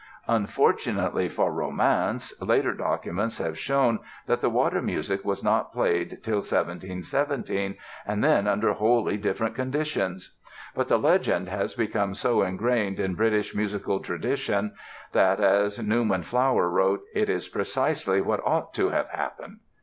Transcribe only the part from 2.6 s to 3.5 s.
documents